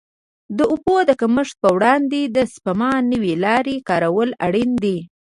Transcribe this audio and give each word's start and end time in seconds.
د 0.57 0.59
اوبو 0.73 0.95
د 1.09 1.11
کمښت 1.21 1.55
پر 1.61 1.71
وړاندې 1.77 2.21
د 2.35 2.37
سپما 2.53 2.91
نوې 3.11 3.33
لارې 3.45 3.75
کارول 3.89 4.29
اړین 4.45 4.71
دي. 4.83 4.97